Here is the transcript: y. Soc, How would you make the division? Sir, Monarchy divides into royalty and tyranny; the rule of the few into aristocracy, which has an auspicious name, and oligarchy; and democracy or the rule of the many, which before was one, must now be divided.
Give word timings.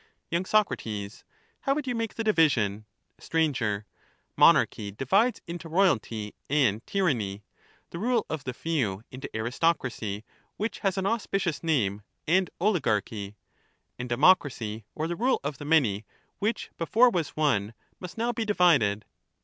y. 0.31 0.41
Soc, 0.43 0.67
How 0.79 1.75
would 1.75 1.85
you 1.85 1.93
make 1.93 2.15
the 2.15 2.23
division? 2.23 2.85
Sir, 3.19 3.85
Monarchy 4.35 4.89
divides 4.89 5.43
into 5.45 5.69
royalty 5.69 6.33
and 6.49 6.83
tyranny; 6.87 7.43
the 7.91 7.99
rule 7.99 8.25
of 8.27 8.43
the 8.43 8.53
few 8.55 9.03
into 9.11 9.29
aristocracy, 9.37 10.23
which 10.57 10.79
has 10.79 10.97
an 10.97 11.05
auspicious 11.05 11.63
name, 11.63 12.01
and 12.27 12.49
oligarchy; 12.59 13.35
and 13.99 14.09
democracy 14.09 14.85
or 14.95 15.07
the 15.07 15.15
rule 15.15 15.39
of 15.43 15.59
the 15.59 15.65
many, 15.65 16.03
which 16.39 16.71
before 16.79 17.11
was 17.11 17.37
one, 17.37 17.75
must 17.99 18.17
now 18.17 18.33
be 18.33 18.43
divided. 18.43 19.05